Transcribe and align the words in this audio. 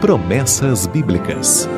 Promessas 0.00 0.86
Bíblicas. 0.86 1.68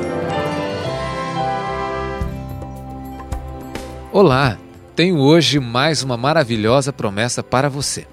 Olá, 4.13 4.59
tenho 4.95 5.17
hoje 5.17 5.59
mais 5.59 6.03
uma 6.03 6.19
maravilhosa 6.19 6.93
promessa 6.93 7.43
para 7.43 7.71
você. 7.71 8.07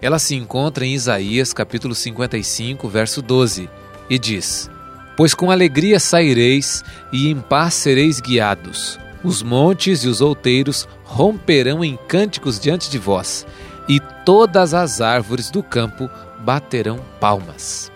Ela 0.00 0.20
se 0.20 0.36
encontra 0.36 0.86
em 0.86 0.94
Isaías 0.94 1.52
capítulo 1.52 1.92
55, 1.92 2.88
verso 2.88 3.20
12, 3.20 3.68
e 4.08 4.16
diz: 4.16 4.70
Pois 5.16 5.34
com 5.34 5.50
alegria 5.50 5.98
saireis 5.98 6.84
e 7.12 7.28
em 7.28 7.40
paz 7.40 7.74
sereis 7.74 8.20
guiados. 8.20 8.96
Os 9.24 9.42
montes 9.42 10.04
e 10.04 10.08
os 10.08 10.20
outeiros 10.20 10.86
romperão 11.02 11.84
em 11.84 11.98
cânticos 12.06 12.60
diante 12.60 12.88
de 12.88 12.98
vós, 12.98 13.44
e 13.88 13.98
todas 14.24 14.72
as 14.72 15.00
árvores 15.00 15.50
do 15.50 15.64
campo 15.64 16.08
baterão 16.38 17.00
palmas. 17.18 17.90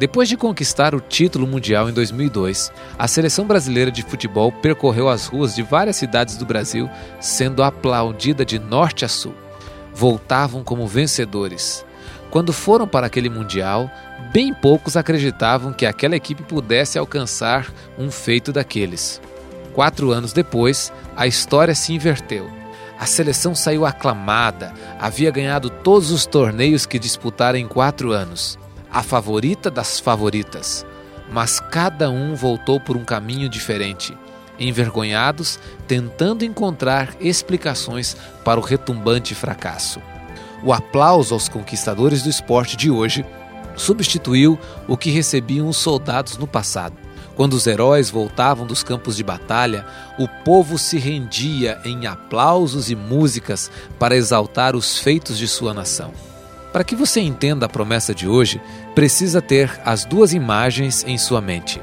Depois 0.00 0.30
de 0.30 0.36
conquistar 0.38 0.94
o 0.94 1.00
título 1.00 1.46
mundial 1.46 1.90
em 1.90 1.92
2002, 1.92 2.72
a 2.98 3.06
seleção 3.06 3.46
brasileira 3.46 3.90
de 3.90 4.02
futebol 4.02 4.50
percorreu 4.50 5.10
as 5.10 5.26
ruas 5.26 5.54
de 5.54 5.62
várias 5.62 5.96
cidades 5.96 6.38
do 6.38 6.46
Brasil, 6.46 6.88
sendo 7.20 7.62
aplaudida 7.62 8.42
de 8.42 8.58
norte 8.58 9.04
a 9.04 9.08
sul. 9.08 9.34
Voltavam 9.94 10.64
como 10.64 10.86
vencedores. 10.86 11.84
Quando 12.30 12.50
foram 12.50 12.88
para 12.88 13.08
aquele 13.08 13.28
mundial, 13.28 13.90
bem 14.32 14.54
poucos 14.54 14.96
acreditavam 14.96 15.70
que 15.70 15.84
aquela 15.84 16.16
equipe 16.16 16.44
pudesse 16.44 16.98
alcançar 16.98 17.70
um 17.98 18.10
feito 18.10 18.54
daqueles. 18.54 19.20
Quatro 19.74 20.12
anos 20.12 20.32
depois, 20.32 20.90
a 21.14 21.26
história 21.26 21.74
se 21.74 21.92
inverteu. 21.92 22.50
A 22.98 23.04
seleção 23.04 23.54
saiu 23.54 23.84
aclamada, 23.84 24.72
havia 24.98 25.30
ganhado 25.30 25.68
todos 25.68 26.10
os 26.10 26.24
torneios 26.24 26.86
que 26.86 26.98
disputara 26.98 27.58
em 27.58 27.68
quatro 27.68 28.12
anos, 28.12 28.58
a 28.92 29.02
favorita 29.02 29.70
das 29.70 30.00
favoritas. 30.00 30.84
Mas 31.30 31.60
cada 31.60 32.10
um 32.10 32.34
voltou 32.34 32.80
por 32.80 32.96
um 32.96 33.04
caminho 33.04 33.48
diferente, 33.48 34.16
envergonhados, 34.58 35.58
tentando 35.86 36.44
encontrar 36.44 37.14
explicações 37.20 38.16
para 38.44 38.58
o 38.58 38.62
retumbante 38.62 39.34
fracasso. 39.34 40.00
O 40.62 40.72
aplauso 40.72 41.32
aos 41.32 41.48
conquistadores 41.48 42.22
do 42.22 42.28
esporte 42.28 42.76
de 42.76 42.90
hoje 42.90 43.24
substituiu 43.76 44.58
o 44.86 44.96
que 44.96 45.10
recebiam 45.10 45.68
os 45.68 45.76
soldados 45.76 46.36
no 46.36 46.46
passado. 46.46 46.96
Quando 47.34 47.54
os 47.54 47.66
heróis 47.66 48.10
voltavam 48.10 48.66
dos 48.66 48.82
campos 48.82 49.16
de 49.16 49.24
batalha, 49.24 49.86
o 50.18 50.28
povo 50.44 50.76
se 50.76 50.98
rendia 50.98 51.80
em 51.84 52.06
aplausos 52.06 52.90
e 52.90 52.94
músicas 52.94 53.70
para 53.98 54.16
exaltar 54.16 54.76
os 54.76 54.98
feitos 54.98 55.38
de 55.38 55.48
sua 55.48 55.72
nação. 55.72 56.12
Para 56.72 56.84
que 56.84 56.94
você 56.94 57.20
entenda 57.20 57.66
a 57.66 57.68
promessa 57.68 58.14
de 58.14 58.28
hoje, 58.28 58.60
precisa 58.94 59.42
ter 59.42 59.80
as 59.84 60.04
duas 60.04 60.32
imagens 60.32 61.04
em 61.06 61.18
sua 61.18 61.40
mente: 61.40 61.80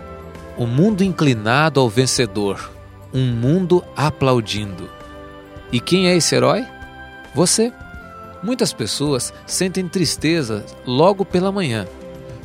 o 0.57 0.65
mundo 0.65 1.03
inclinado 1.03 1.79
ao 1.79 1.89
vencedor, 1.89 2.71
um 3.13 3.25
mundo 3.25 3.83
aplaudindo. 3.95 4.89
E 5.71 5.79
quem 5.79 6.07
é 6.07 6.15
esse 6.15 6.35
herói? 6.35 6.65
Você. 7.35 7.73
Muitas 8.43 8.71
pessoas 8.71 9.33
sentem 9.47 9.87
tristeza 9.87 10.63
logo 10.85 11.25
pela 11.25 11.51
manhã 11.51 11.87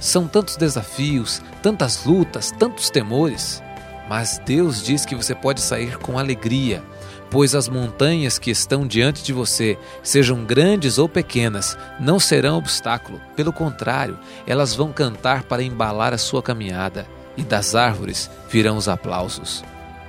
são 0.03 0.27
tantos 0.27 0.57
desafios, 0.57 1.41
tantas 1.63 2.05
lutas, 2.05 2.51
tantos 2.51 2.91
temores. 2.91 3.63
Mas 4.09 4.41
Deus 4.45 4.83
diz 4.83 5.07
que 5.07 5.15
você 5.15 5.35
pode 5.35 5.61
sair 5.61 5.97
com 5.99 6.19
alegria, 6.19 6.83
pois 7.31 7.55
as 7.55 7.69
montanhas 7.69 8.39
que 8.39 8.51
estão 8.51 8.87
diante 8.87 9.23
de 9.23 9.33
você, 9.33 9.79
sejam 10.03 10.45
grandes 10.45 10.99
ou 10.99 11.09
pequenas, 11.09 11.79
não 11.99 12.21
serão 12.21 12.59
obstáculo. 12.59 13.21
Pelo 13.35 13.53
contrário, 13.53 14.19
elas 14.47 14.75
vão 14.75 14.93
cantar 14.93 15.45
para 15.45 15.63
embalar 15.63 16.13
a 16.13 16.19
sua 16.19 16.43
caminhada, 16.43 17.07
e 17.37 17.43
das 17.43 17.75
árvores 17.75 18.31
virão 18.51 18.77
os 18.77 18.89
aplausos. 18.89 19.65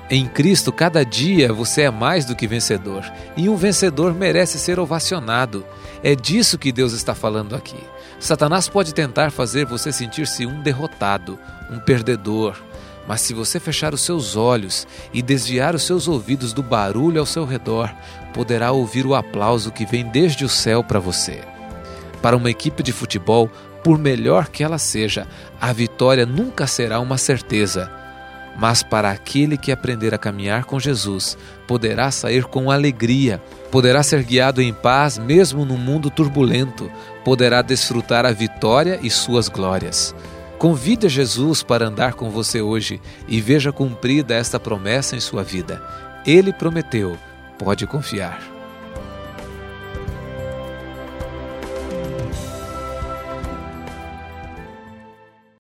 Em 0.10 0.28
Cristo, 0.28 0.72
cada 0.72 1.06
dia 1.06 1.54
você 1.54 1.84
é 1.84 1.90
mais 1.90 2.26
do 2.26 2.36
que 2.36 2.46
vencedor, 2.46 3.10
e 3.38 3.48
um 3.48 3.56
vencedor 3.56 4.14
merece 4.14 4.60
ser 4.60 4.78
ovacionado. 4.78 5.66
É 6.04 6.14
disso 6.14 6.58
que 6.58 6.74
Deus 6.74 6.92
está 6.92 7.16
falando 7.16 7.56
aqui. 7.56 7.80
Satanás 8.20 8.68
pode 8.68 8.94
tentar 8.94 9.32
fazer 9.32 9.66
você 9.66 9.92
sentir-se 9.94 10.46
um 10.46 10.62
derrotado, 10.62 11.40
um 11.72 11.80
perdedor, 11.80 12.58
mas 13.08 13.22
se 13.22 13.34
você 13.34 13.60
fechar 13.60 13.94
os 13.94 14.02
seus 14.02 14.36
olhos 14.36 14.88
e 15.14 15.22
desviar 15.22 15.76
os 15.76 15.84
seus 15.84 16.08
ouvidos 16.08 16.54
do 16.54 16.64
barulho 16.64 17.20
ao 17.20 17.26
seu 17.26 17.46
redor, 17.46 17.94
poderá 18.34 18.72
ouvir 18.72 19.06
o 19.06 19.16
aplauso 19.16 19.72
que 19.72 19.86
vem 19.86 20.06
desde 20.06 20.46
o 20.46 20.50
céu 20.50 20.84
para 20.84 21.00
você. 21.00 21.42
Para 22.22 22.38
uma 22.38 22.50
equipe 22.50 22.82
de 22.82 22.92
futebol, 22.92 23.50
por 23.84 23.98
melhor 23.98 24.48
que 24.48 24.64
ela 24.64 24.78
seja, 24.78 25.28
a 25.60 25.74
vitória 25.74 26.26
nunca 26.26 26.66
será 26.66 27.00
uma 27.00 27.18
certeza 27.18 28.04
mas 28.56 28.84
para 28.84 29.10
aquele 29.10 29.58
que 29.58 29.72
aprender 29.72 30.14
a 30.14 30.18
caminhar 30.18 30.66
com 30.66 30.80
Jesus, 30.80 31.38
poderá 31.68 32.12
sair 32.12 32.46
com 32.46 32.70
alegria, 32.70 33.42
poderá 33.72 34.04
ser 34.04 34.24
guiado 34.24 34.62
em 34.62 34.74
paz 34.74 35.18
mesmo 35.18 35.66
no 35.66 35.78
mundo 35.78 36.10
turbulento, 36.10 36.92
poderá 37.26 37.62
desfrutar 37.62 38.26
a 38.26 38.32
vitória 38.32 39.00
e 39.02 39.10
suas 39.10 39.50
glórias. 39.50 40.14
Convide 40.64 41.10
Jesus 41.10 41.62
para 41.62 41.88
andar 41.88 42.14
com 42.14 42.30
você 42.30 42.62
hoje 42.62 43.02
e 43.28 43.42
veja 43.42 43.70
cumprida 43.70 44.34
esta 44.34 44.58
promessa 44.58 45.14
em 45.14 45.20
sua 45.20 45.44
vida. 45.44 45.84
Ele 46.26 46.54
prometeu, 46.54 47.18
pode 47.60 47.86
confiar. 47.86 48.53